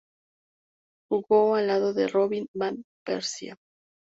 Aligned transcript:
Jugó 1.11 1.53
al 1.55 1.67
lado 1.67 1.93
de 1.93 2.07
Robin 2.07 2.47
Van 2.55 2.83
Persie. 3.05 3.53